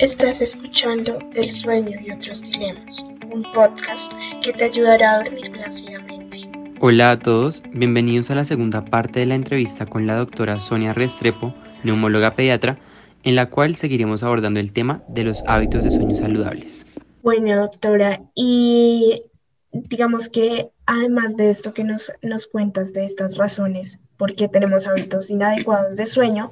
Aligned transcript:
Estás 0.00 0.40
escuchando 0.40 1.18
Del 1.34 1.50
sueño 1.50 2.00
y 2.00 2.10
otros 2.10 2.40
dilemas, 2.40 3.04
un 3.30 3.42
podcast 3.52 4.10
que 4.42 4.54
te 4.54 4.64
ayudará 4.64 5.16
a 5.16 5.24
dormir 5.24 5.52
plácidamente. 5.52 6.50
Hola 6.80 7.10
a 7.10 7.18
todos, 7.18 7.62
bienvenidos 7.70 8.30
a 8.30 8.34
la 8.34 8.46
segunda 8.46 8.82
parte 8.82 9.20
de 9.20 9.26
la 9.26 9.34
entrevista 9.34 9.84
con 9.84 10.06
la 10.06 10.16
doctora 10.16 10.58
Sonia 10.58 10.94
Restrepo, 10.94 11.54
neumóloga 11.84 12.34
pediatra, 12.34 12.78
en 13.24 13.36
la 13.36 13.50
cual 13.50 13.76
seguiremos 13.76 14.22
abordando 14.22 14.58
el 14.58 14.72
tema 14.72 15.04
de 15.06 15.24
los 15.24 15.44
hábitos 15.46 15.84
de 15.84 15.90
sueño 15.90 16.14
saludables. 16.14 16.86
Bueno, 17.22 17.54
doctora, 17.58 18.22
y 18.34 19.22
digamos 19.70 20.30
que 20.30 20.70
además 20.86 21.36
de 21.36 21.50
esto 21.50 21.74
que 21.74 21.84
nos, 21.84 22.10
nos 22.22 22.46
cuentas 22.46 22.94
de 22.94 23.04
estas 23.04 23.36
razones 23.36 23.98
por 24.16 24.34
qué 24.34 24.48
tenemos 24.48 24.86
hábitos 24.86 25.28
inadecuados 25.28 25.96
de 25.96 26.06
sueño, 26.06 26.48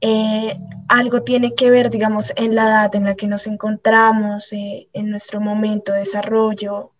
eh, 0.00 0.56
algo 0.90 1.22
tiene 1.22 1.54
que 1.54 1.70
ver, 1.70 1.88
digamos, 1.88 2.32
en 2.34 2.56
la 2.56 2.64
edad 2.64 2.94
en 2.96 3.04
la 3.04 3.14
que 3.14 3.28
nos 3.28 3.46
encontramos, 3.46 4.52
eh, 4.52 4.88
en 4.92 5.08
nuestro 5.08 5.40
momento 5.40 5.92
de 5.92 6.00
desarrollo, 6.00 6.90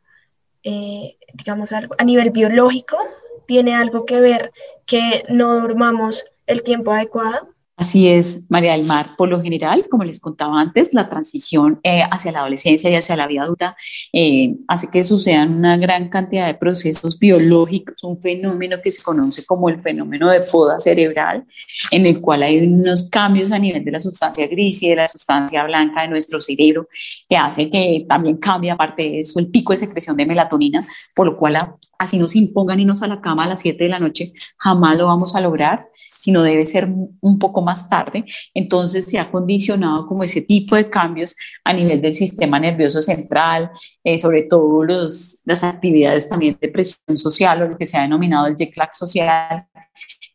eh, 0.62 1.16
digamos, 1.34 1.72
a 1.72 2.04
nivel 2.04 2.30
biológico, 2.30 2.98
tiene 3.46 3.74
algo 3.74 4.04
que 4.04 4.20
ver 4.20 4.52
que 4.86 5.24
no 5.28 5.58
dormamos 5.60 6.24
el 6.46 6.62
tiempo 6.62 6.92
adecuado. 6.92 7.48
Así 7.80 8.08
es, 8.08 8.44
María 8.50 8.72
del 8.72 8.84
Mar. 8.84 9.06
Por 9.16 9.30
lo 9.30 9.40
general, 9.40 9.86
como 9.90 10.04
les 10.04 10.20
contaba 10.20 10.60
antes, 10.60 10.92
la 10.92 11.08
transición 11.08 11.80
eh, 11.82 12.02
hacia 12.10 12.30
la 12.30 12.40
adolescencia 12.40 12.90
y 12.90 12.94
hacia 12.94 13.16
la 13.16 13.26
vida 13.26 13.44
adulta 13.44 13.74
eh, 14.12 14.54
hace 14.68 14.90
que 14.90 15.02
sucedan 15.02 15.54
una 15.54 15.78
gran 15.78 16.10
cantidad 16.10 16.46
de 16.46 16.52
procesos 16.52 17.18
biológicos, 17.18 18.04
un 18.04 18.20
fenómeno 18.20 18.82
que 18.84 18.90
se 18.90 19.02
conoce 19.02 19.46
como 19.46 19.70
el 19.70 19.80
fenómeno 19.80 20.30
de 20.30 20.42
poda 20.42 20.78
cerebral, 20.78 21.46
en 21.90 22.04
el 22.04 22.20
cual 22.20 22.42
hay 22.42 22.58
unos 22.66 23.08
cambios 23.08 23.50
a 23.50 23.58
nivel 23.58 23.82
de 23.82 23.92
la 23.92 24.00
sustancia 24.00 24.46
gris 24.46 24.82
y 24.82 24.90
de 24.90 24.96
la 24.96 25.06
sustancia 25.06 25.64
blanca 25.64 26.02
de 26.02 26.08
nuestro 26.08 26.38
cerebro, 26.42 26.86
que 27.30 27.38
hace 27.38 27.70
que 27.70 28.04
también 28.06 28.36
cambie, 28.36 28.70
aparte 28.70 29.04
de 29.04 29.20
eso, 29.20 29.40
el 29.40 29.48
pico 29.48 29.72
de 29.72 29.78
secreción 29.78 30.18
de 30.18 30.26
melatonina, 30.26 30.80
por 31.14 31.28
lo 31.28 31.34
cual 31.38 31.56
así 32.00 32.18
nos 32.18 32.34
impongan 32.34 32.80
irnos 32.80 33.02
a 33.02 33.06
la 33.06 33.20
cama 33.20 33.44
a 33.44 33.48
las 33.48 33.60
7 33.60 33.84
de 33.84 33.90
la 33.90 34.00
noche, 34.00 34.32
jamás 34.58 34.98
lo 34.98 35.06
vamos 35.06 35.36
a 35.36 35.40
lograr 35.40 35.90
sino 36.20 36.42
debe 36.42 36.66
ser 36.66 36.86
un 36.86 37.38
poco 37.38 37.62
más 37.62 37.88
tarde. 37.88 38.26
Entonces 38.52 39.06
se 39.06 39.18
ha 39.18 39.30
condicionado 39.30 40.06
como 40.06 40.22
ese 40.22 40.42
tipo 40.42 40.76
de 40.76 40.90
cambios 40.90 41.34
a 41.64 41.72
nivel 41.72 42.02
del 42.02 42.12
sistema 42.12 42.60
nervioso 42.60 43.00
central, 43.00 43.70
eh, 44.04 44.18
sobre 44.18 44.42
todo 44.42 44.84
los, 44.84 45.40
las 45.46 45.64
actividades 45.64 46.28
también 46.28 46.58
de 46.60 46.68
presión 46.68 47.16
social 47.16 47.62
o 47.62 47.68
lo 47.68 47.78
que 47.78 47.86
se 47.86 47.96
ha 47.96 48.02
denominado 48.02 48.48
el 48.48 48.56
jet 48.56 48.76
lag 48.76 48.92
social, 48.92 49.64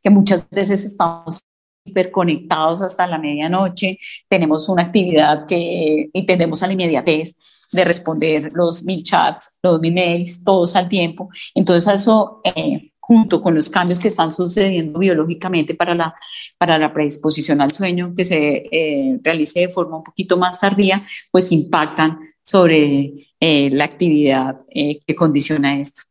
que 0.02 0.09
muchas 0.09 0.50
veces 0.50 0.85
estamos 0.85 1.39
hiperconectados 1.85 2.81
hasta 2.81 3.05
la 3.05 3.19
medianoche, 3.19 4.00
tenemos 4.27 4.67
una 4.69 4.83
actividad 4.83 5.45
que 5.45 6.09
entendemos 6.13 6.63
a 6.63 6.67
la 6.67 6.73
inmediatez, 6.73 7.38
de 7.71 7.83
responder 7.83 8.52
los 8.53 8.83
mil 8.83 9.03
chats, 9.03 9.58
los 9.63 9.80
mil 9.80 9.94
mails, 9.94 10.44
todos 10.44 10.75
al 10.75 10.89
tiempo. 10.89 11.30
Entonces 11.53 11.94
eso 11.94 12.41
eh, 12.44 12.91
junto 12.99 13.41
con 13.41 13.53
los 13.53 13.69
cambios 13.69 13.99
que 13.99 14.07
están 14.07 14.31
sucediendo 14.31 14.99
biológicamente 14.99 15.75
para 15.75 15.94
la, 15.94 16.16
para 16.57 16.77
la 16.77 16.94
predisposición 16.94 17.61
al 17.61 17.72
sueño, 17.72 18.13
que 18.16 18.25
se 18.25 18.67
eh, 18.72 19.19
realice 19.23 19.61
de 19.61 19.69
forma 19.69 19.97
un 19.97 20.03
poquito 20.03 20.38
más 20.38 20.59
tardía, 20.59 21.05
pues 21.31 21.52
impactan 21.52 22.19
sobre 22.41 23.30
eh, 23.39 23.69
la 23.72 23.85
actividad 23.85 24.66
que 24.72 25.16
condiciona 25.16 25.79
esto. 25.79 26.03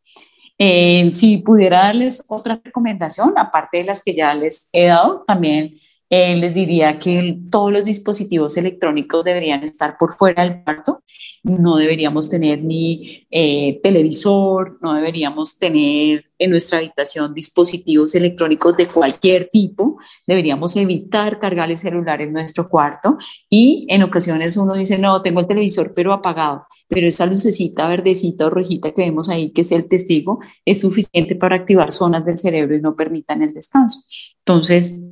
si 0.59 1.39
pudiera 1.39 1.79
darles 1.79 2.23
otra 2.29 2.61
recomendación, 2.63 3.35
aparte 3.37 3.79
de 3.79 3.85
las 3.85 4.03
que 4.03 4.13
ya 4.13 4.35
les 4.35 4.69
he 4.73 4.87
dado, 4.87 5.25
también 5.27 5.81
les 6.11 6.55
diría 6.55 6.99
que 6.99 7.41
todos 7.51 7.73
los 7.73 7.85
dispositivos 7.85 8.57
electrónicos 8.57 9.25
deberían 9.25 9.65
estar 9.65 9.97
por 9.99 10.17
fuera 10.17 10.45
del 10.45 10.63
cuarto. 10.63 11.03
No 11.43 11.77
deberíamos 11.77 12.31
tener 12.31 12.63
ni 12.63 13.27
eh, 13.31 13.81
televisor, 13.83 14.79
no 14.81 14.95
deberíamos 14.95 15.59
tener 15.59 16.25
en 16.39 16.51
nuestra 16.51 16.79
habitación 16.79 17.35
dispositivos 17.35 18.15
electrónicos 18.15 18.77
de 18.77 18.87
cualquier 18.87 19.49
tipo, 19.49 19.99
deberíamos 20.27 20.77
evitar 20.77 21.39
cargar 21.39 21.71
el 21.71 21.79
celular 21.79 22.21
en 22.23 22.33
nuestro 22.33 22.69
cuarto 22.69 23.19
y 23.49 23.87
en 23.89 24.03
ocasiones 24.03 24.57
uno 24.57 24.75
dice, 24.75 24.99
no, 24.99 25.23
tengo 25.23 25.41
el 25.41 25.47
televisor 25.47 25.93
pero 25.95 26.13
apagado, 26.13 26.67
pero 26.89 27.07
esa 27.07 27.27
lucecita 27.27 27.89
verdecita 27.89 28.47
o 28.47 28.51
rojita 28.51 28.93
que 28.93 29.03
vemos 29.03 29.29
ahí, 29.29 29.51
que 29.53 29.63
es 29.63 29.73
el 29.73 29.89
testigo, 29.89 30.41
es 30.65 30.81
suficiente 30.81 31.37
para 31.37 31.57
activar 31.57 31.93
zonas 31.93 32.25
del 32.25 32.39
cerebro 32.39 32.77
y 32.77 32.81
no 32.81 32.97
permitan 32.97 33.43
el 33.43 33.55
descanso. 33.55 34.01
Entonces, 34.39 35.05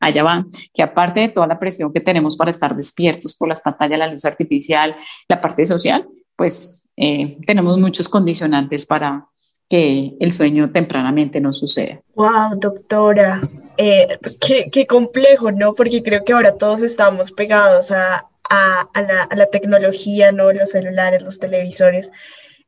allá 0.00 0.22
va, 0.22 0.46
que 0.72 0.82
aparte 0.82 1.20
de 1.20 1.28
toda 1.28 1.46
la 1.46 1.58
presión 1.58 1.92
que 1.92 2.00
tenemos 2.00 2.36
para 2.36 2.50
estar 2.50 2.74
despiertos 2.74 3.34
por 3.36 3.48
las 3.48 3.60
pantallas, 3.60 3.98
la 3.98 4.06
luz 4.06 4.24
artificial, 4.24 4.96
la 5.28 5.40
parte 5.40 5.66
social, 5.66 6.06
pues 6.36 6.88
eh, 6.96 7.38
tenemos 7.46 7.78
muchos 7.78 8.08
condicionantes 8.08 8.86
para 8.86 9.26
que 9.68 10.16
el 10.20 10.32
sueño 10.32 10.70
tempranamente 10.70 11.40
no 11.40 11.52
suceda. 11.52 12.00
Wow, 12.14 12.58
doctora, 12.58 13.40
eh, 13.78 14.18
qué, 14.40 14.68
qué, 14.70 14.86
complejo, 14.86 15.50
¿no? 15.50 15.74
Porque 15.74 16.02
creo 16.02 16.24
que 16.24 16.34
ahora 16.34 16.58
todos 16.58 16.82
estamos 16.82 17.32
pegados 17.32 17.90
a, 17.90 18.28
a, 18.50 19.00
la, 19.00 19.22
a 19.22 19.36
la 19.36 19.46
tecnología, 19.46 20.30
¿no? 20.30 20.52
Los 20.52 20.70
celulares, 20.70 21.22
los 21.22 21.38
televisores. 21.38 22.10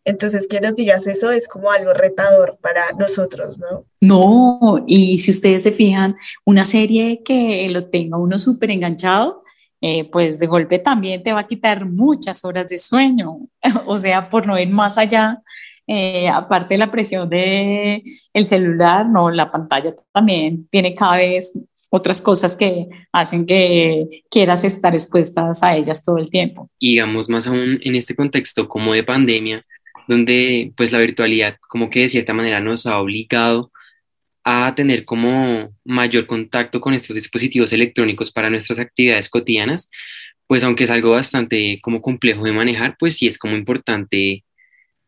Entonces, 0.05 0.47
que 0.49 0.61
nos 0.61 0.77
digas 0.77 1.07
eso 1.07 1.31
es 1.31 1.49
como 1.49 1.71
algo 1.71 1.93
retador 1.95 2.59
para 2.61 2.93
nosotros, 2.93 3.59
¿no? 3.59 3.87
No, 4.01 4.85
y 4.87 5.19
si 5.19 5.31
ustedes 5.31 5.63
se 5.63 5.73
fijan, 5.73 6.17
una 6.45 6.65
serie 6.65 7.23
que 7.25 7.69
lo 7.71 7.87
tenga 7.87 8.19
uno 8.19 8.39
súper 8.39 8.71
enganchado, 8.71 9.45
eh, 9.81 10.09
pues 10.11 10.39
de 10.39 10.47
golpe 10.47 10.79
también 10.79 11.23
te 11.23 11.33
va 11.33 11.41
a 11.41 11.47
quitar 11.47 11.87
muchas 11.87 12.45
horas 12.45 12.69
de 12.69 12.79
sueño, 12.79 13.41
o 13.87 13.99
sea, 13.99 14.29
por 14.29 14.47
no 14.47 14.59
ir 14.59 14.71
más 14.71 14.99
allá. 14.99 15.43
Eh, 15.87 16.29
aparte 16.29 16.75
de 16.75 16.79
la 16.79 16.91
presión 16.91 17.29
del 17.29 18.03
el 18.33 18.47
celular, 18.47 19.07
no, 19.07 19.31
la 19.31 19.53
pantalla 19.53 19.95
también 20.13 20.67
tiene 20.71 20.95
cada 20.95 21.17
vez 21.17 21.53
otras 21.91 22.21
cosas 22.21 22.57
que 22.57 22.89
hacen 23.13 23.47
que 23.47 24.25
quieras 24.31 24.65
estar 24.65 24.95
expuestas 24.95 25.63
a 25.63 25.77
ellas 25.77 26.03
todo 26.03 26.19
el 26.19 26.31
tiempo. 26.31 26.69
Y 26.79 26.93
digamos 26.93 27.29
más 27.29 27.47
aún 27.47 27.79
en 27.83 27.95
este 27.95 28.17
contexto 28.17 28.67
como 28.67 28.95
de 28.95 29.03
pandemia, 29.03 29.63
donde 30.09 30.73
pues 30.77 30.93
la 30.93 30.99
virtualidad 30.99 31.57
como 31.69 31.91
que 31.91 32.01
de 32.01 32.09
cierta 32.09 32.33
manera 32.33 32.61
nos 32.61 32.87
ha 32.87 32.99
obligado 32.99 33.73
a 34.45 34.75
tener 34.75 35.05
como 35.05 35.71
mayor 35.85 36.27
contacto 36.27 36.81
con 36.81 36.93
estos 36.93 37.17
dispositivos 37.17 37.73
electrónicos 37.73 38.31
para 38.31 38.51
nuestras 38.51 38.79
actividades 38.79 39.31
cotidianas, 39.31 39.91
pues 40.47 40.63
aunque 40.63 40.85
es 40.85 40.91
algo 40.91 41.13
bastante 41.13 41.81
como 41.83 42.03
complejo 42.03 42.45
de 42.45 42.53
manejar, 42.53 42.97
pues 42.99 43.17
sí 43.17 43.27
es 43.27 43.39
como 43.39 43.57
importante 43.57 44.45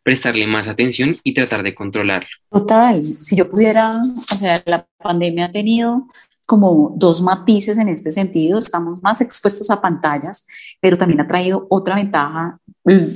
prestarle 0.03 0.47
más 0.47 0.69
atención 0.69 1.17
y 1.23 1.35
tratar 1.35 1.63
de 1.63 1.75
controlarlo. 1.75 2.29
Total, 2.51 3.03
si 3.03 3.37
yo 3.37 3.51
pudiera, 3.51 4.01
o 4.01 4.37
sea, 4.37 4.63
la 4.65 4.87
pandemia 4.99 5.47
ha 5.47 5.53
tenido 5.53 6.07
como 6.47 6.95
dos 6.97 7.21
matices 7.21 7.77
en 7.77 7.89
este 7.89 8.13
sentido. 8.13 8.59
Estamos 8.59 9.03
más 9.03 9.21
expuestos 9.21 9.69
a 9.69 9.81
pantallas, 9.81 10.47
pero 10.81 10.97
también 10.97 11.21
ha 11.21 11.27
traído 11.27 11.67
otra 11.69 11.97
ventaja 11.97 12.59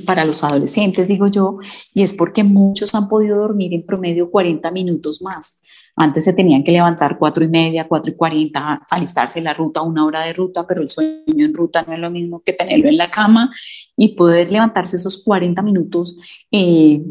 para 0.05 0.25
los 0.25 0.43
adolescentes, 0.43 1.07
digo 1.07 1.27
yo, 1.27 1.59
y 1.93 2.03
es 2.03 2.13
porque 2.13 2.43
muchos 2.43 2.93
han 2.93 3.07
podido 3.07 3.37
dormir 3.37 3.73
en 3.73 3.85
promedio 3.85 4.29
40 4.29 4.69
minutos 4.71 5.21
más. 5.21 5.61
Antes 5.95 6.25
se 6.25 6.33
tenían 6.33 6.63
que 6.63 6.71
levantar 6.71 7.17
cuatro 7.17 7.43
y 7.43 7.47
media, 7.47 7.87
cuatro 7.87 8.11
y 8.11 8.15
cuarenta, 8.15 8.81
alistarse 8.89 9.41
la 9.41 9.53
ruta, 9.53 9.81
una 9.81 10.05
hora 10.05 10.25
de 10.25 10.33
ruta, 10.33 10.65
pero 10.67 10.81
el 10.81 10.89
sueño 10.89 11.45
en 11.45 11.53
ruta 11.53 11.83
no 11.87 11.93
es 11.93 11.99
lo 11.99 12.09
mismo 12.09 12.41
que 12.41 12.53
tenerlo 12.53 12.89
en 12.89 12.97
la 12.97 13.09
cama 13.09 13.51
y 13.95 14.15
poder 14.15 14.51
levantarse 14.51 14.97
esos 14.97 15.23
40 15.23 15.61
minutos 15.61 16.17
eh, 16.51 17.01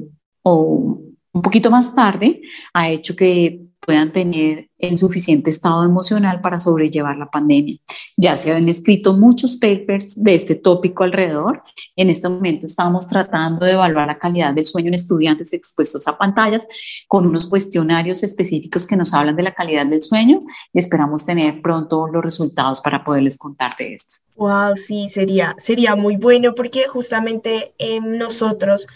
o 0.42 1.00
un 1.32 1.42
poquito 1.42 1.70
más 1.70 1.94
tarde 1.94 2.42
ha 2.72 2.88
hecho 2.88 3.14
que 3.14 3.70
puedan 3.80 4.12
tener 4.12 4.68
el 4.78 4.98
suficiente 4.98 5.50
estado 5.50 5.84
emocional 5.84 6.41
para 6.41 6.58
sobrellevar 6.58 7.16
la 7.16 7.30
pandemia. 7.30 7.78
Ya 8.16 8.36
se 8.36 8.52
han 8.52 8.68
escrito 8.68 9.14
muchos 9.14 9.56
papers 9.56 10.22
de 10.22 10.34
este 10.34 10.54
tópico 10.54 11.03
alrededor. 11.03 11.62
En 11.97 12.10
este 12.10 12.28
momento 12.28 12.66
estamos 12.66 13.09
tratando 13.09 13.65
de 13.65 13.72
evaluar 13.72 14.06
la 14.06 14.18
calidad 14.18 14.54
del 14.54 14.66
sueño 14.66 14.88
en 14.88 14.94
estudiantes 14.94 15.53
expuestos 15.54 16.06
a 16.06 16.18
pantallas 16.18 16.66
con 17.09 17.27
unos 17.27 17.48
cuestionarios 17.48 18.22
específicos 18.22 18.86
que 18.86 18.97
nos 18.97 19.15
hablan 19.15 19.36
de 19.36 19.44
la 19.44 19.54
calidad 19.54 19.86
del 19.86 20.03
sueño 20.03 20.38
y 20.72 20.78
esperamos 20.78 21.24
tener 21.24 21.62
pronto 21.62 22.06
los 22.06 22.22
resultados 22.22 22.80
para 22.82 23.03
poderles 23.03 23.38
contar 23.38 23.77
de 23.78 23.94
esto. 23.94 24.16
Wow, 24.36 24.77
sí, 24.77 25.09
sería, 25.09 25.56
sería 25.59 25.97
muy 25.97 26.16
bueno 26.16 26.54
porque 26.54 26.86
justamente 26.86 27.74
eh, 27.78 28.00
nosotros 28.00 28.86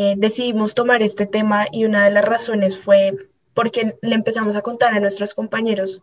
eh, 0.00 0.14
decidimos 0.16 0.76
tomar 0.76 1.02
este 1.02 1.26
tema 1.26 1.66
y 1.72 1.84
una 1.84 2.04
de 2.04 2.12
las 2.12 2.24
razones 2.24 2.78
fue 2.78 3.16
porque 3.52 3.96
le 4.00 4.14
empezamos 4.14 4.54
a 4.54 4.62
contar 4.62 4.94
a 4.94 5.00
nuestros 5.00 5.34
compañeros 5.34 6.02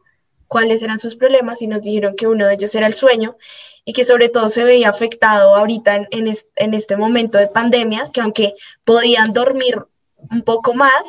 cuáles 0.50 0.84
eran 0.84 1.00
sus 1.00 1.16
problemas 1.16 1.62
y 1.62 1.68
nos 1.68 1.82
dijeron 1.82 2.14
que 2.14 2.28
uno 2.28 2.46
de 2.46 2.56
ellos 2.56 2.76
era 2.76 2.88
el 2.88 2.94
sueño 2.94 3.38
y 3.86 3.94
que 3.94 4.04
sobre 4.04 4.28
todo 4.28 4.50
se 4.50 4.66
veía 4.66 4.90
afectado 4.90 5.56
ahorita 5.56 6.10
en, 6.12 6.74
este 6.74 6.98
momento 6.98 7.38
de 7.38 7.48
pandemia, 7.48 8.10
que 8.12 8.20
aunque 8.20 8.56
podían 8.84 9.32
dormir 9.32 9.86
un 10.30 10.42
poco 10.42 10.74
más, 10.74 11.04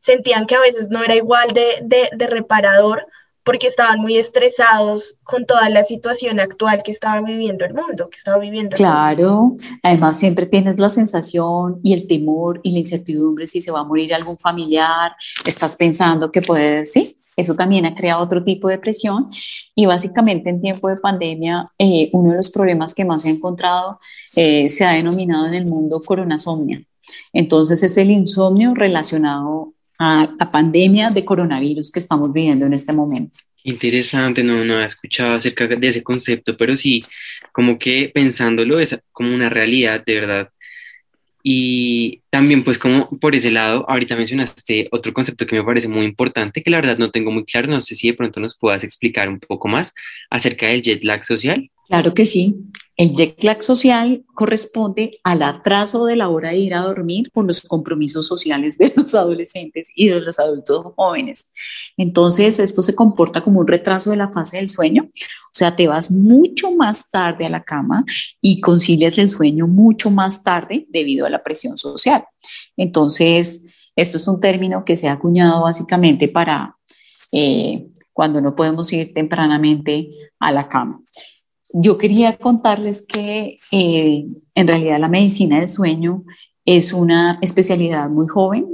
sentían 0.00 0.46
que 0.46 0.56
a 0.56 0.60
veces 0.60 0.88
no 0.90 1.04
era 1.04 1.14
igual 1.14 1.46
de, 1.50 2.26
reparador 2.26 3.06
porque 3.44 3.66
estaban 3.66 4.00
muy 4.00 4.16
estresados 4.16 5.16
con 5.24 5.46
toda 5.46 5.68
la 5.68 5.84
situación 5.84 6.40
actual 6.40 6.82
que 6.82 6.92
estaba 6.92 7.20
viviendo 7.20 7.64
el 7.64 7.74
mundo, 7.74 8.08
que 8.08 8.18
estaba 8.18 8.38
viviendo. 8.38 8.76
claro, 8.76 9.56
además 9.82 10.18
siempre 10.18 10.46
tienes 10.46 10.78
la 10.78 10.88
sensación 10.88 11.80
y 11.82 11.92
el 11.92 12.06
temor 12.06 12.60
y 12.62 12.72
la 12.72 12.78
incertidumbre 12.78 13.46
si 13.46 13.60
se 13.60 13.70
va 13.70 13.80
a 13.80 13.84
morir 13.84 14.14
algún 14.14 14.38
familiar, 14.38 15.12
estás 15.46 15.76
pensando 15.76 16.30
que 16.30 16.42
puede, 16.42 16.84
sí, 16.84 17.16
eso 17.36 17.54
también 17.54 17.86
ha 17.86 17.94
creado 17.94 18.22
otro 18.22 18.44
tipo 18.44 18.68
de 18.68 18.78
presión 18.78 19.26
y 19.74 19.86
básicamente 19.86 20.50
en 20.50 20.60
tiempo 20.60 20.88
de 20.88 20.96
pandemia 20.96 21.72
eh, 21.78 22.10
uno 22.12 22.30
de 22.30 22.36
los 22.36 22.50
problemas 22.50 22.94
que 22.94 23.04
más 23.04 23.22
se 23.22 23.28
ha 23.28 23.32
encontrado 23.32 24.00
eh, 24.36 24.68
se 24.68 24.84
ha 24.84 24.92
denominado 24.92 25.46
en 25.46 25.54
el 25.54 25.64
mundo 25.64 26.00
coronasomnia. 26.00 26.82
Entonces 27.32 27.82
es 27.82 27.96
el 27.96 28.10
insomnio 28.10 28.74
relacionado 28.74 29.71
a 29.98 30.28
la 30.38 30.50
pandemia 30.50 31.08
de 31.10 31.24
coronavirus 31.24 31.90
que 31.90 32.00
estamos 32.00 32.32
viviendo 32.32 32.66
en 32.66 32.74
este 32.74 32.92
momento. 32.92 33.38
Interesante, 33.64 34.42
no, 34.42 34.64
no 34.64 34.80
he 34.80 34.84
escuchado 34.84 35.34
acerca 35.34 35.66
de 35.68 35.86
ese 35.86 36.02
concepto, 36.02 36.56
pero 36.56 36.74
sí, 36.74 36.98
como 37.52 37.78
que 37.78 38.10
pensándolo 38.12 38.80
es 38.80 38.98
como 39.12 39.34
una 39.34 39.48
realidad 39.48 40.04
de 40.04 40.14
verdad. 40.14 40.48
Y 41.44 42.22
también 42.30 42.62
pues 42.62 42.78
como 42.78 43.08
por 43.18 43.34
ese 43.34 43.50
lado, 43.50 43.84
ahorita 43.88 44.16
mencionaste 44.16 44.88
otro 44.92 45.12
concepto 45.12 45.46
que 45.46 45.56
me 45.56 45.64
parece 45.64 45.88
muy 45.88 46.04
importante, 46.04 46.62
que 46.62 46.70
la 46.70 46.78
verdad 46.78 46.98
no 46.98 47.10
tengo 47.10 47.30
muy 47.30 47.44
claro, 47.44 47.68
no 47.68 47.80
sé 47.80 47.94
si 47.96 48.08
de 48.08 48.14
pronto 48.14 48.40
nos 48.40 48.56
puedas 48.56 48.84
explicar 48.84 49.28
un 49.28 49.40
poco 49.40 49.68
más 49.68 49.94
acerca 50.30 50.66
del 50.68 50.82
jet 50.82 51.02
lag 51.04 51.24
social. 51.24 51.68
Claro 51.88 52.14
que 52.14 52.26
sí. 52.26 52.54
El 53.02 53.16
jet 53.16 53.42
lag 53.42 53.64
social 53.64 54.24
corresponde 54.32 55.18
al 55.24 55.42
atraso 55.42 56.04
de 56.04 56.14
la 56.14 56.28
hora 56.28 56.50
de 56.50 56.58
ir 56.58 56.72
a 56.72 56.82
dormir 56.82 57.32
por 57.32 57.44
los 57.44 57.60
compromisos 57.62 58.28
sociales 58.28 58.78
de 58.78 58.92
los 58.96 59.12
adolescentes 59.12 59.88
y 59.96 60.06
de 60.06 60.20
los 60.20 60.38
adultos 60.38 60.86
jóvenes. 60.94 61.50
Entonces, 61.96 62.60
esto 62.60 62.80
se 62.80 62.94
comporta 62.94 63.42
como 63.42 63.58
un 63.58 63.66
retraso 63.66 64.10
de 64.10 64.18
la 64.18 64.28
fase 64.28 64.58
del 64.58 64.68
sueño, 64.68 65.10
o 65.10 65.50
sea, 65.50 65.74
te 65.74 65.88
vas 65.88 66.12
mucho 66.12 66.70
más 66.70 67.10
tarde 67.10 67.44
a 67.44 67.48
la 67.48 67.64
cama 67.64 68.04
y 68.40 68.60
concilias 68.60 69.18
el 69.18 69.28
sueño 69.28 69.66
mucho 69.66 70.08
más 70.08 70.44
tarde 70.44 70.86
debido 70.88 71.26
a 71.26 71.30
la 71.30 71.42
presión 71.42 71.78
social. 71.78 72.24
Entonces, 72.76 73.64
esto 73.96 74.18
es 74.18 74.28
un 74.28 74.40
término 74.40 74.84
que 74.84 74.94
se 74.94 75.08
ha 75.08 75.14
acuñado 75.14 75.64
básicamente 75.64 76.28
para 76.28 76.76
eh, 77.32 77.84
cuando 78.12 78.40
no 78.40 78.54
podemos 78.54 78.92
ir 78.92 79.12
tempranamente 79.12 80.08
a 80.38 80.52
la 80.52 80.68
cama. 80.68 81.02
Yo 81.72 81.98
quería 81.98 82.36
contarles 82.36 83.02
que 83.06 83.56
eh, 83.70 84.26
en 84.54 84.68
realidad 84.68 85.00
la 85.00 85.08
medicina 85.08 85.58
del 85.58 85.68
sueño 85.68 86.24
es 86.64 86.92
una 86.92 87.38
especialidad 87.42 88.10
muy 88.10 88.28
joven. 88.28 88.66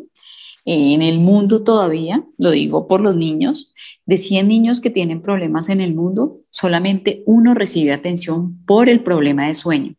en 0.65 1.01
el 1.01 1.19
mundo 1.19 1.63
todavía, 1.63 2.25
lo 2.37 2.51
digo 2.51 2.87
por 2.89 3.01
los 3.01 3.17
niños, 3.17 3.73
de 4.05 4.19
100 4.19 4.49
niños 4.49 4.81
que 4.81 4.91
tienen 4.91 5.23
problemas 5.23 5.71
en 5.71 5.81
el 5.81 5.95
mundo, 5.95 6.41
solamente 6.51 7.23
uno 7.27 7.55
recibe 7.55 7.93
atención 7.93 8.65
por 8.67 8.89
el 8.89 9.03
problema 9.03 9.47
de 9.47 9.55
sueño 9.55 9.95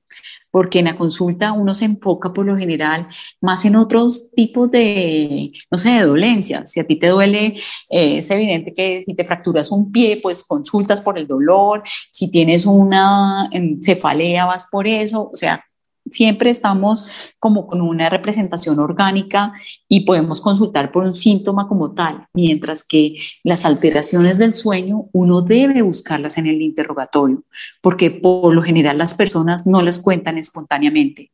porque 0.51 0.79
en 0.79 0.85
la 0.85 0.97
consulta 0.97 1.53
uno 1.53 1.73
se 1.73 1.85
enfoca 1.85 2.33
por 2.33 2.45
lo 2.45 2.57
general 2.57 3.07
más 3.41 3.65
en 3.65 3.75
otros 3.75 4.31
tipos 4.31 4.71
de, 4.71 5.51
no 5.69 5.77
sé, 5.77 5.89
de 5.91 6.05
dolencias. 6.05 6.71
Si 6.71 6.79
a 6.79 6.85
ti 6.85 6.97
te 6.97 7.07
duele, 7.07 7.59
eh, 7.89 8.17
es 8.17 8.29
evidente 8.31 8.73
que 8.73 9.01
si 9.01 9.13
te 9.13 9.25
fracturas 9.25 9.71
un 9.71 9.91
pie, 9.91 10.19
pues 10.21 10.43
consultas 10.43 11.01
por 11.01 11.17
el 11.17 11.27
dolor. 11.27 11.83
Si 12.11 12.31
tienes 12.31 12.65
una 12.65 13.49
em, 13.51 13.81
cefalea, 13.81 14.45
vas 14.45 14.67
por 14.71 14.87
eso. 14.87 15.29
O 15.31 15.35
sea, 15.35 15.63
siempre 16.11 16.49
estamos 16.49 17.09
como 17.39 17.67
con 17.67 17.81
una 17.81 18.09
representación 18.09 18.79
orgánica 18.79 19.53
y 19.87 20.01
podemos 20.01 20.41
consultar 20.41 20.91
por 20.91 21.03
un 21.03 21.13
síntoma 21.13 21.67
como 21.67 21.93
tal, 21.93 22.27
mientras 22.33 22.83
que 22.83 23.15
las 23.43 23.65
alteraciones 23.65 24.37
del 24.37 24.53
sueño 24.53 25.05
uno 25.11 25.41
debe 25.41 25.81
buscarlas 25.81 26.37
en 26.37 26.47
el 26.47 26.61
interrogatorio, 26.61 27.43
porque 27.81 28.11
por 28.11 28.53
lo 28.53 28.61
general 28.61 28.97
las 28.97 29.13
personas 29.13 29.65
no 29.65 29.81
las 29.81 29.99
cuentan 29.99 30.37
espontáneamente. 30.37 31.31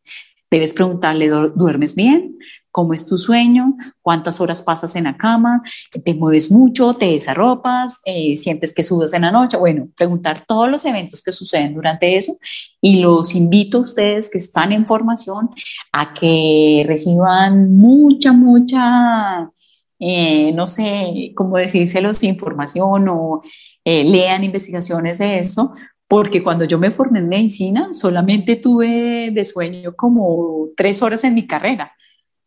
Debes 0.50 0.74
preguntarle, 0.74 1.27
¿duermes 1.56 1.95
bien? 1.95 2.38
Cómo 2.75 2.94
es 2.94 3.06
tu 3.06 3.18
sueño, 3.18 3.77
cuántas 4.01 4.42
horas 4.42 4.62
pasas 4.62 4.98
en 4.98 5.06
la 5.06 5.16
cama, 5.16 5.63
te 6.04 6.13
mueves 6.13 6.51
mucho, 6.51 6.95
te 6.95 7.06
desarropas, 7.06 8.01
eh, 8.04 8.36
sientes 8.36 8.74
que 8.74 8.83
sudas 8.83 9.13
en 9.13 9.22
la 9.22 9.31
noche. 9.31 9.56
Bueno, 9.56 9.88
preguntar 9.95 10.45
todos 10.45 10.69
los 10.69 10.83
eventos 10.83 11.24
que 11.24 11.31
suceden 11.31 11.74
durante 11.74 12.18
eso 12.18 12.33
y 12.81 13.00
los 13.00 13.33
invito 13.33 13.77
a 13.77 13.81
ustedes 13.81 14.30
que 14.30 14.39
están 14.39 14.74
en 14.74 14.86
formación 14.86 15.51
a 15.94 16.13
que 16.13 16.83
reciban 16.86 17.77
mucha, 17.77 18.33
mucha, 18.33 19.50
eh, 19.98 20.51
no 20.51 20.68
sé 20.68 21.31
cómo 21.33 21.56
decírselos, 21.56 22.25
información 22.25 23.07
o 23.07 23.42
eh, 23.86 24.04
lean 24.04 24.44
investigaciones 24.44 25.19
de 25.19 25.39
eso, 25.39 25.75
porque 26.10 26.44
cuando 26.44 26.66
yo 26.66 26.77
me 26.77 26.92
formé 26.92 27.19
en 27.19 27.30
medicina 27.30 27.94
solamente 27.94 28.57
tuve 28.57 29.31
de 29.31 29.45
sueño 29.45 29.95
como 29.95 30.68
tres 30.75 31.01
horas 31.01 31.24
en 31.24 31.36
mi 31.36 31.48
carrera 31.48 31.94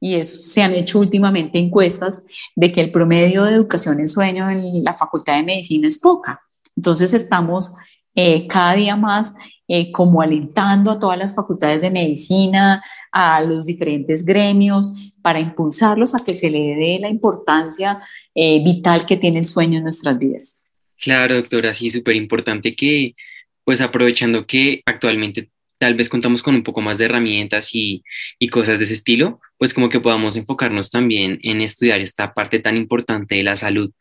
y 0.01 0.15
eso 0.15 0.39
se 0.39 0.63
han 0.63 0.75
hecho 0.75 0.99
últimamente 0.99 1.59
encuestas 1.59 2.25
de 2.55 2.73
que 2.73 2.81
el 2.81 2.91
promedio 2.91 3.45
de 3.45 3.55
educación 3.55 4.01
en 4.01 4.09
sueño 4.09 4.51
en 4.51 4.85
la 4.85 4.97
Facultad 4.97 5.37
de 5.37 5.43
Medicina 5.43 5.89
es 5.89 5.99
poca. 5.99 6.41
Entonces 6.77 7.13
estamos 7.15 7.73
eh, 8.15 8.47
cada 8.47 8.75
día 8.75 8.97
más 8.97 9.35
eh, 9.67 9.93
como 9.93 10.23
alentando 10.23 10.91
a 10.91 10.99
todas 10.99 11.19
las 11.19 11.35
facultades 11.35 11.83
de 11.83 11.91
medicina, 11.91 12.83
a 13.13 13.43
los 13.43 13.67
diferentes 13.67 14.25
gremios, 14.25 14.93
para 15.21 15.41
impulsarlos 15.41 16.15
a 16.15 16.25
que 16.25 16.35
se 16.35 16.51
le 16.51 16.75
dé 16.77 16.99
la 17.01 17.11
importancia 17.11 18.01
eh, 18.35 18.63
vital 18.65 19.05
que 19.05 19.17
tiene 19.17 19.41
el 19.41 19.45
sueño 19.45 19.79
en 19.79 19.85
nuestras 19.85 20.19
vidas. 20.19 20.65
Claro, 21.01 21.35
doctora, 21.35 21.75
sí, 21.75 21.91
súper 21.91 22.17
importante 22.17 22.75
que, 22.75 23.15
pues 23.65 23.81
aprovechando 23.81 24.47
que 24.47 24.83
actualmente 24.87 25.51
tal 25.79 25.95
vez 25.95 26.09
contamos 26.09 26.43
con 26.43 26.55
un 26.55 26.63
poco 26.63 26.81
más 26.81 26.99
de 26.99 27.07
herramientas 27.07 27.75
y, 27.75 28.03
y, 28.39 28.49
cosas 28.49 28.79
de 28.79 28.85
ese 28.85 28.95
estilo, 28.95 29.41
pues 29.57 29.73
como 29.73 29.89
que 29.89 30.01
podamos 30.01 30.37
enfocarnos 30.37 30.91
también 30.91 31.39
en 31.43 31.61
estudiar 31.61 32.01
esta 32.01 32.35
parte 32.35 32.59
tan 32.59 32.77
importante 32.77 33.37
de 33.37 33.43
la 33.43 33.57
salud. 33.57 33.93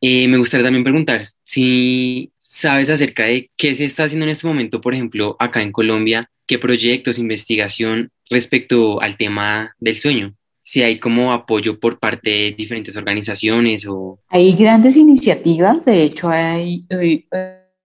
Eh, 0.00 0.28
me 0.28 0.36
gustaría 0.36 0.64
también 0.64 0.84
preguntar 0.84 1.22
si 1.44 2.30
sabes 2.38 2.90
acerca 2.90 3.24
de 3.24 3.50
qué 3.56 3.74
se 3.74 3.86
está 3.86 4.04
haciendo 4.04 4.24
en 4.26 4.30
este 4.30 4.46
momento, 4.46 4.80
por 4.80 4.94
ejemplo, 4.94 5.36
acá 5.38 5.62
en 5.62 5.72
Colombia, 5.72 6.30
qué 6.46 6.58
proyectos, 6.58 7.18
investigación 7.18 8.10
respecto 8.28 9.00
al 9.00 9.16
tema 9.16 9.74
del 9.78 9.96
sueño. 9.96 10.34
Si 10.62 10.82
hay 10.82 10.98
como 10.98 11.32
apoyo 11.32 11.78
por 11.78 11.98
parte 11.98 12.30
de 12.30 12.52
diferentes 12.52 12.96
organizaciones 12.96 13.86
o... 13.88 14.20
Hay 14.28 14.54
grandes 14.54 14.96
iniciativas, 14.96 15.84
de 15.84 16.02
hecho 16.02 16.28
hay... 16.28 16.84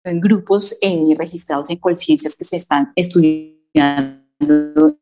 Eh, 0.07 0.19
grupos 0.19 0.77
registrados 1.17 1.69
en 1.69 1.77
conciencias 1.77 2.35
que 2.35 2.43
se 2.43 2.55
están 2.55 2.91
estudiando 2.95 4.27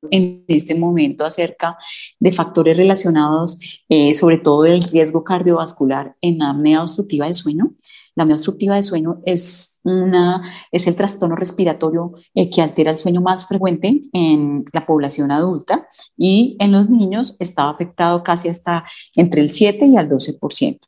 en 0.10 0.46
este 0.48 0.76
momento 0.76 1.26
acerca 1.26 1.78
de 2.20 2.32
factores 2.32 2.76
relacionados 2.78 3.60
eh, 3.90 4.14
sobre 4.14 4.38
todo 4.38 4.64
del 4.64 4.82
riesgo 4.82 5.24
cardiovascular 5.24 6.16
en 6.22 6.42
apnea 6.42 6.82
obstructiva 6.82 7.28
de 7.28 7.34
sueño. 7.34 7.74
La 8.16 8.24
apnea 8.24 8.36
obstructiva 8.36 8.76
de 8.76 8.84
sueño 8.84 9.22
es 9.26 9.82
una, 9.84 10.42
es 10.72 10.88
el 10.88 10.96
trastorno 10.96 11.36
respiratorio 11.36 12.14
eh, 12.34 12.50
que 12.50 12.62
altera 12.62 12.92
el 12.92 12.98
sueño 12.98 13.22
más 13.22 13.46
frecuente 13.46 14.02
en 14.14 14.66
la 14.74 14.86
población 14.86 15.32
adulta 15.32 15.88
y 16.18 16.56
en 16.60 16.72
los 16.72 16.90
niños 16.90 17.36
está 17.40 17.70
afectado 17.70 18.24
casi 18.24 18.50
hasta 18.50 18.86
entre 19.16 19.42
el 19.42 19.50
7 19.50 19.86
y 19.86 19.98
el 19.98 20.10
12%. 20.10 20.80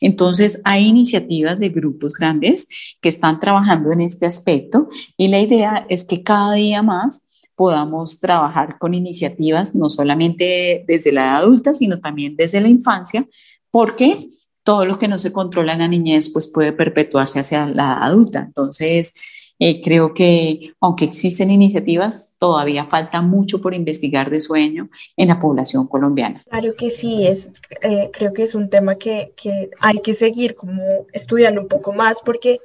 Entonces, 0.00 0.62
hay 0.64 0.86
iniciativas 0.86 1.60
de 1.60 1.68
grupos 1.68 2.14
grandes 2.14 2.68
que 3.00 3.08
están 3.08 3.40
trabajando 3.40 3.92
en 3.92 4.00
este 4.00 4.24
aspecto 4.24 4.88
y 5.16 5.28
la 5.28 5.40
idea 5.40 5.86
es 5.88 6.04
que 6.04 6.22
cada 6.22 6.54
día 6.54 6.82
más 6.82 7.26
podamos 7.56 8.20
trabajar 8.20 8.78
con 8.78 8.94
iniciativas, 8.94 9.74
no 9.74 9.90
solamente 9.90 10.84
desde 10.86 11.10
la 11.10 11.24
edad 11.24 11.36
adulta, 11.38 11.74
sino 11.74 12.00
también 12.00 12.36
desde 12.36 12.60
la 12.60 12.68
infancia, 12.68 13.26
porque 13.70 14.20
todo 14.66 14.84
lo 14.84 14.98
que 14.98 15.06
no 15.06 15.16
se 15.20 15.32
controla 15.32 15.74
en 15.74 15.78
la 15.78 15.86
niñez 15.86 16.28
pues 16.32 16.48
puede 16.48 16.72
perpetuarse 16.72 17.38
hacia 17.38 17.68
la 17.68 18.04
adulta. 18.04 18.40
Entonces, 18.40 19.14
eh, 19.60 19.80
creo 19.80 20.12
que 20.12 20.72
aunque 20.80 21.04
existen 21.04 21.52
iniciativas, 21.52 22.34
todavía 22.40 22.86
falta 22.86 23.22
mucho 23.22 23.62
por 23.62 23.74
investigar 23.74 24.28
de 24.28 24.40
sueño 24.40 24.90
en 25.16 25.28
la 25.28 25.40
población 25.40 25.86
colombiana. 25.86 26.42
Claro 26.50 26.74
que 26.74 26.90
sí, 26.90 27.28
es, 27.28 27.52
eh, 27.80 28.10
creo 28.12 28.32
que 28.32 28.42
es 28.42 28.56
un 28.56 28.68
tema 28.68 28.96
que, 28.96 29.32
que, 29.36 29.70
hay 29.78 30.00
que 30.00 30.16
seguir 30.16 30.56
como 30.56 31.06
estudiando 31.12 31.60
un 31.60 31.68
poco 31.68 31.92
más 31.92 32.20
porque 32.22 32.58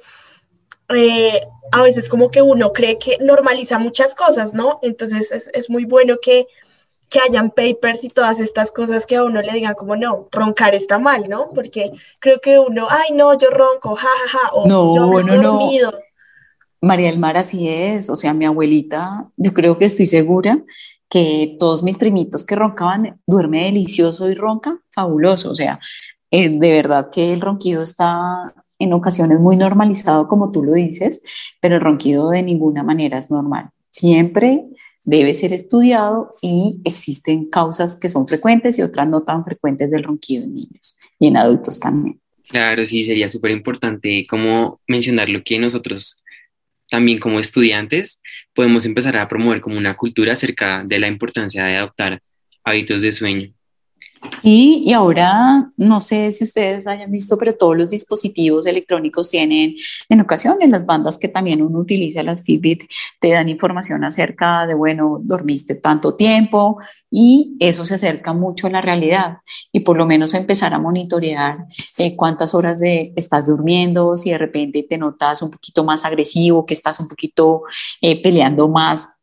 eh, 0.88 1.40
a 1.70 1.82
veces 1.82 2.08
como 2.08 2.32
que 2.32 2.42
uno 2.42 2.72
cree 2.72 2.98
que 2.98 3.16
normaliza 3.20 3.78
muchas 3.78 4.16
cosas, 4.16 4.54
¿no? 4.54 4.80
Entonces 4.82 5.30
es, 5.30 5.48
es 5.54 5.70
muy 5.70 5.84
bueno 5.84 6.16
que 6.20 6.48
que 7.12 7.20
hayan 7.20 7.50
papers 7.50 8.02
y 8.04 8.08
todas 8.08 8.40
estas 8.40 8.72
cosas 8.72 9.04
que 9.04 9.16
a 9.16 9.24
uno 9.24 9.42
le 9.42 9.52
digan 9.52 9.74
como 9.74 9.96
no, 9.96 10.28
roncar 10.32 10.74
está 10.74 10.98
mal, 10.98 11.28
¿no? 11.28 11.50
Porque 11.54 11.92
creo 12.18 12.40
que 12.40 12.58
uno, 12.58 12.86
ay 12.88 13.12
no, 13.14 13.36
yo 13.38 13.50
ronco, 13.50 13.94
jajaja, 13.94 14.52
o 14.54 14.66
no, 14.66 14.94
yo 14.94 15.22
no, 15.22 15.42
dormido. 15.42 15.92
No. 15.92 15.98
María 16.80 17.10
del 17.10 17.18
Mar 17.18 17.36
así 17.36 17.68
es, 17.68 18.08
o 18.08 18.16
sea, 18.16 18.32
mi 18.32 18.46
abuelita, 18.46 19.28
yo 19.36 19.52
creo 19.52 19.78
que 19.78 19.84
estoy 19.84 20.06
segura 20.06 20.62
que 21.10 21.56
todos 21.58 21.82
mis 21.82 21.98
primitos 21.98 22.46
que 22.46 22.56
roncaban, 22.56 23.20
duerme 23.26 23.64
delicioso 23.64 24.30
y 24.30 24.34
ronca, 24.34 24.78
fabuloso, 24.90 25.50
o 25.50 25.54
sea, 25.54 25.78
eh, 26.30 26.48
de 26.48 26.72
verdad 26.72 27.10
que 27.10 27.34
el 27.34 27.42
ronquido 27.42 27.82
está 27.82 28.54
en 28.78 28.94
ocasiones 28.94 29.38
muy 29.38 29.58
normalizado, 29.58 30.26
como 30.28 30.50
tú 30.50 30.64
lo 30.64 30.72
dices, 30.72 31.22
pero 31.60 31.74
el 31.74 31.82
ronquido 31.82 32.30
de 32.30 32.42
ninguna 32.42 32.82
manera 32.82 33.18
es 33.18 33.30
normal. 33.30 33.68
Siempre 33.90 34.64
debe 35.04 35.34
ser 35.34 35.52
estudiado 35.52 36.30
y 36.40 36.80
existen 36.84 37.46
causas 37.46 37.98
que 37.98 38.08
son 38.08 38.28
frecuentes 38.28 38.78
y 38.78 38.82
otras 38.82 39.08
no 39.08 39.22
tan 39.22 39.44
frecuentes 39.44 39.90
del 39.90 40.04
ronquido 40.04 40.44
en 40.44 40.54
niños 40.54 40.98
y 41.18 41.26
en 41.26 41.36
adultos 41.36 41.80
también. 41.80 42.20
Claro, 42.48 42.84
sí, 42.84 43.04
sería 43.04 43.28
súper 43.28 43.50
importante 43.50 44.24
como 44.28 44.80
mencionar 44.86 45.28
lo 45.28 45.42
que 45.42 45.58
nosotros 45.58 46.22
también 46.90 47.18
como 47.18 47.40
estudiantes 47.40 48.20
podemos 48.54 48.84
empezar 48.84 49.16
a 49.16 49.28
promover 49.28 49.60
como 49.60 49.78
una 49.78 49.94
cultura 49.94 50.34
acerca 50.34 50.84
de 50.84 50.98
la 50.98 51.08
importancia 51.08 51.64
de 51.64 51.76
adoptar 51.76 52.20
hábitos 52.64 53.02
de 53.02 53.12
sueño. 53.12 53.54
Y, 54.42 54.92
ahora, 54.92 55.70
no 55.76 56.00
sé 56.00 56.32
si 56.32 56.44
ustedes 56.44 56.86
hayan 56.86 57.10
visto, 57.10 57.38
pero 57.38 57.54
todos 57.54 57.76
los 57.76 57.88
dispositivos 57.88 58.66
electrónicos 58.66 59.30
tienen, 59.30 59.76
en 60.08 60.20
ocasiones, 60.20 60.68
las 60.68 60.84
bandas 60.84 61.18
que 61.18 61.28
también 61.28 61.62
uno 61.62 61.78
utiliza, 61.78 62.22
las 62.22 62.42
Fitbit, 62.42 62.84
te 63.20 63.30
dan 63.30 63.48
información 63.48 64.04
acerca 64.04 64.66
de, 64.66 64.74
bueno, 64.74 65.20
dormiste 65.22 65.76
tanto 65.76 66.16
tiempo 66.16 66.78
y 67.10 67.56
eso 67.60 67.84
se 67.84 67.94
acerca 67.94 68.32
mucho 68.32 68.66
a 68.66 68.70
la 68.70 68.80
realidad. 68.80 69.38
Y 69.70 69.80
por 69.80 69.96
lo 69.96 70.06
menos 70.06 70.34
empezar 70.34 70.74
a 70.74 70.78
monitorear 70.78 71.66
eh, 71.98 72.16
cuántas 72.16 72.54
horas 72.54 72.80
de, 72.80 73.12
estás 73.16 73.46
durmiendo, 73.46 74.16
si 74.16 74.30
de 74.30 74.38
repente 74.38 74.86
te 74.88 74.98
notas 74.98 75.42
un 75.42 75.50
poquito 75.50 75.84
más 75.84 76.04
agresivo, 76.04 76.66
que 76.66 76.74
estás 76.74 76.98
un 77.00 77.08
poquito 77.08 77.62
eh, 78.00 78.20
peleando 78.22 78.68
más 78.68 79.21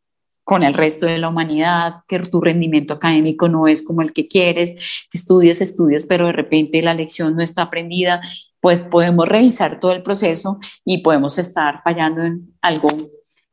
con 0.50 0.64
el 0.64 0.74
resto 0.74 1.06
de 1.06 1.18
la 1.18 1.28
humanidad, 1.28 2.02
que 2.08 2.18
tu 2.18 2.40
rendimiento 2.40 2.94
académico 2.94 3.48
no 3.48 3.68
es 3.68 3.84
como 3.84 4.02
el 4.02 4.12
que 4.12 4.26
quieres, 4.26 4.74
estudias, 5.12 5.60
estudias, 5.60 6.06
pero 6.08 6.26
de 6.26 6.32
repente 6.32 6.82
la 6.82 6.92
lección 6.92 7.36
no 7.36 7.42
está 7.44 7.62
aprendida, 7.62 8.20
pues 8.58 8.82
podemos 8.82 9.28
revisar 9.28 9.78
todo 9.78 9.92
el 9.92 10.02
proceso 10.02 10.58
y 10.84 11.02
podemos 11.02 11.38
estar 11.38 11.82
fallando 11.84 12.24
en 12.24 12.52
algo 12.62 12.88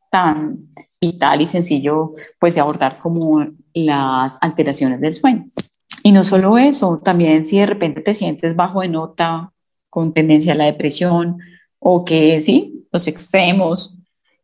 tan 0.10 0.70
vital 1.00 1.40
y 1.40 1.46
sencillo, 1.46 2.14
pues 2.40 2.56
de 2.56 2.62
abordar 2.62 2.98
como 2.98 3.46
las 3.76 4.40
alteraciones 4.42 5.00
del 5.00 5.14
sueño. 5.14 5.52
Y 6.02 6.12
no 6.12 6.24
solo 6.24 6.58
eso, 6.58 7.00
también 7.06 7.46
si 7.46 7.60
de 7.60 7.68
repente 7.68 8.02
te 8.02 8.16
sientes 8.16 8.56
bajo 8.56 8.82
de 8.82 8.88
nota, 8.88 9.54
con 9.92 10.16
tendencia 10.16 10.54
a 10.54 10.56
la 10.56 10.66
depresión, 10.66 11.38
o 11.78 12.04
que 12.04 12.42
sí, 12.42 12.88
los 12.92 13.08
extremos, 13.08 13.97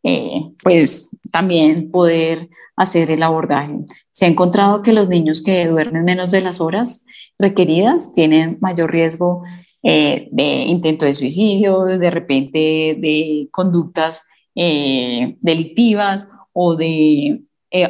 eh, 0.03 0.51
pues 0.63 1.12
también 1.31 1.89
poder 1.91 2.50
hacer 2.75 3.12
el 3.12 3.24
abordaje. 3.24 3.74
Se 4.12 4.25
ha 4.25 4.27
encontrado 4.27 4.81
que 4.81 4.93
los 4.93 5.07
niños 5.07 5.41
que 5.41 5.67
duermen 5.67 6.03
menos 6.03 6.31
de 6.31 6.41
las 6.41 6.60
horas 6.62 7.05
requeridas 7.39 8.13
tienen 8.13 8.57
mayor 8.62 8.91
riesgo 8.91 9.43
eh, 9.81 10.27
de 10.31 10.65
intento 10.65 11.05
de 11.05 11.13
suicidio, 11.13 11.83
de 11.83 12.12
repente 12.12 12.60
de 13.00 13.48
conductas 13.51 14.25
eh, 14.55 15.38
delictivas 15.41 16.29
o 16.51 16.75
de 16.75 17.41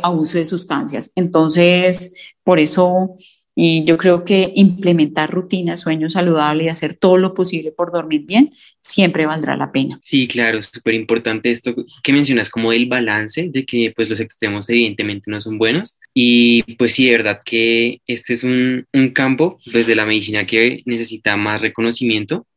abuso 0.02 0.38
de 0.38 0.46
sustancias. 0.46 1.12
Entonces, 1.16 2.34
por 2.44 2.60
eso 2.60 3.16
y 3.56 3.86
yo 3.86 3.98
creo 3.98 4.24
que 4.24 4.52
implementar 4.56 5.30
rutinas, 5.32 5.82
sueño 5.82 6.10
saludable 6.10 6.66
y 6.66 6.70
hacer 6.70 6.96
todo 6.96 7.18
lo 7.18 7.34
posible 7.34 7.72
por 7.72 7.92
dormir 7.92 8.26
bien 8.26 8.50
siempre 8.82 9.26
valdrá 9.26 9.56
la 9.56 9.72
pena. 9.72 10.00
Sí, 10.02 10.28
claro, 10.28 10.62
súper 10.62 10.96
importante 10.96 11.52
esto 11.52 11.76
que 12.04 12.14
mencionas 12.14 12.50
como 12.50 12.74
el 12.74 12.88
balance 12.88 13.50
de 13.50 13.66
que 13.66 13.94
pues 13.96 14.10
los 14.10 14.20
extremos 14.20 14.70
evidentemente 14.70 15.30
no 15.30 15.40
son 15.40 15.58
buenos 15.58 16.00
y 16.14 16.64
pues 16.76 16.94
sí, 16.94 17.06
de 17.06 17.12
verdad 17.12 17.40
que 17.44 18.02
este 18.08 18.34
es 18.34 18.44
un, 18.44 18.86
un 18.92 19.10
campo 19.10 19.58
desde 19.66 19.96
la 19.96 20.06
medicina 20.06 20.46
que 20.46 20.82
necesita 20.86 21.38
más 21.38 21.62
reconocimiento 21.62 22.48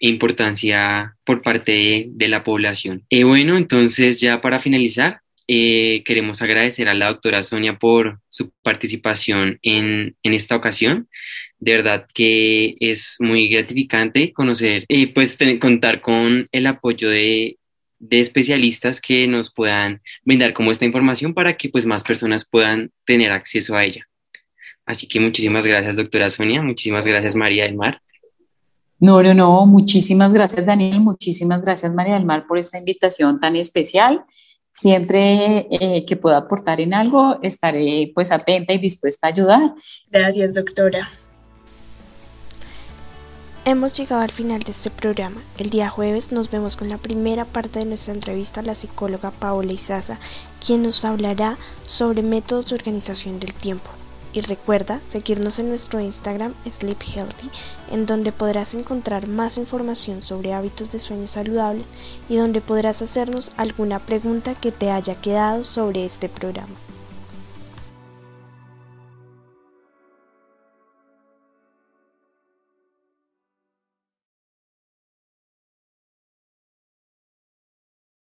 e 0.00 0.08
importancia 0.08 1.16
por 1.24 1.42
parte 1.42 2.06
de, 2.08 2.28
la 2.28 2.44
población. 2.44 3.04
Y 3.08 3.20
eh, 3.20 3.24
bueno, 3.24 3.56
entonces 3.56 4.20
ya 4.20 4.40
para 4.40 4.60
finalizar, 4.60 5.20
eh, 5.50 6.02
queremos 6.04 6.42
agradecer 6.42 6.90
a 6.90 6.94
la 6.94 7.06
doctora 7.06 7.42
Sonia 7.42 7.78
por 7.78 8.20
su 8.28 8.52
participación 8.62 9.58
en, 9.62 10.14
en, 10.22 10.34
esta 10.34 10.54
ocasión. 10.54 11.08
De 11.58 11.72
verdad 11.72 12.06
que 12.12 12.76
es 12.80 13.16
muy 13.18 13.48
gratificante 13.48 14.34
conocer 14.34 14.84
y 14.88 15.04
eh, 15.04 15.08
pues 15.08 15.38
contar 15.58 16.02
con 16.02 16.46
el 16.52 16.66
apoyo 16.66 17.08
de, 17.08 17.56
de, 17.98 18.20
especialistas 18.20 19.00
que 19.00 19.26
nos 19.26 19.50
puedan 19.50 20.02
brindar 20.22 20.52
como 20.52 20.70
esta 20.70 20.84
información 20.84 21.32
para 21.32 21.56
que 21.56 21.70
pues 21.70 21.86
más 21.86 22.04
personas 22.04 22.46
puedan 22.46 22.92
tener 23.06 23.32
acceso 23.32 23.74
a 23.74 23.86
ella. 23.86 24.06
Así 24.84 25.08
que 25.08 25.18
muchísimas 25.18 25.66
gracias, 25.66 25.96
doctora 25.96 26.28
Sonia. 26.28 26.60
Muchísimas 26.60 27.06
gracias, 27.06 27.34
María 27.34 27.64
del 27.64 27.74
Mar. 27.74 28.02
No, 29.00 29.22
no, 29.22 29.32
no. 29.32 29.64
Muchísimas 29.64 30.34
gracias, 30.34 30.66
Daniel. 30.66 31.00
Muchísimas 31.00 31.62
gracias, 31.62 31.90
María 31.94 32.14
del 32.14 32.26
Mar, 32.26 32.46
por 32.46 32.58
esta 32.58 32.78
invitación 32.78 33.40
tan 33.40 33.56
especial 33.56 34.26
siempre 34.78 35.66
eh, 35.70 36.04
que 36.06 36.16
pueda 36.16 36.38
aportar 36.38 36.80
en 36.80 36.94
algo, 36.94 37.38
estaré 37.42 38.12
pues 38.14 38.30
atenta 38.30 38.72
y 38.72 38.78
dispuesta 38.78 39.26
a 39.26 39.30
ayudar. 39.30 39.74
Gracias, 40.10 40.54
doctora. 40.54 41.10
Hemos 43.64 43.92
llegado 43.92 44.22
al 44.22 44.32
final 44.32 44.62
de 44.62 44.70
este 44.70 44.90
programa. 44.90 45.42
El 45.58 45.68
día 45.68 45.90
jueves 45.90 46.32
nos 46.32 46.50
vemos 46.50 46.76
con 46.76 46.88
la 46.88 46.96
primera 46.96 47.44
parte 47.44 47.80
de 47.80 47.84
nuestra 47.84 48.14
entrevista 48.14 48.60
a 48.60 48.62
la 48.62 48.74
psicóloga 48.74 49.30
Paola 49.30 49.72
Izaza, 49.72 50.18
quien 50.64 50.82
nos 50.82 51.04
hablará 51.04 51.58
sobre 51.84 52.22
métodos 52.22 52.70
de 52.70 52.76
organización 52.76 53.40
del 53.40 53.52
tiempo. 53.52 53.90
Y 54.38 54.40
recuerda 54.40 55.00
seguirnos 55.00 55.58
en 55.58 55.68
nuestro 55.68 55.98
Instagram 55.98 56.54
Sleep 56.64 57.02
Healthy, 57.02 57.50
en 57.90 58.06
donde 58.06 58.30
podrás 58.30 58.72
encontrar 58.72 59.26
más 59.26 59.58
información 59.58 60.22
sobre 60.22 60.52
hábitos 60.52 60.92
de 60.92 61.00
sueño 61.00 61.26
saludables 61.26 61.88
y 62.28 62.36
donde 62.36 62.60
podrás 62.60 63.02
hacernos 63.02 63.50
alguna 63.56 63.98
pregunta 63.98 64.54
que 64.54 64.70
te 64.70 64.92
haya 64.92 65.16
quedado 65.16 65.64
sobre 65.64 66.04
este 66.04 66.28
programa. 66.28 66.87